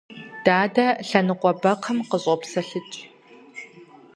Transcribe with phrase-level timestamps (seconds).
[0.45, 2.97] Дадэ лъэныкъуэ бэкхъым къыщӀопсэлъыкӀ.